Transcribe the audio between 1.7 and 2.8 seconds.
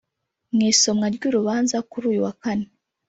kuri uyu wa Kane